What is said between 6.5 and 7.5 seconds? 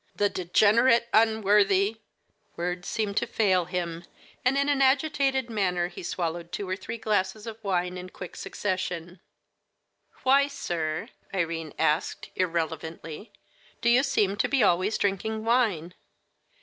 two or three glasses